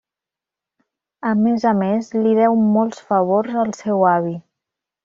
[1.31, 4.39] A més a més, li deu molts favors al seu avi.